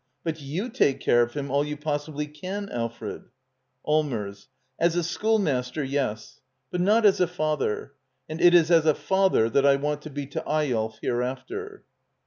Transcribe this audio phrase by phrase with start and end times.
[0.23, 3.27] ]But/rou/take care of him all you possibly can, Alfred !^^"^^
[3.85, 4.47] Allmers.
[4.79, 7.93] As a schoolmaster, yes; but not as a fitther.
[8.27, 11.83] And it is a father that I want to be to "^'Eyolf hereafter.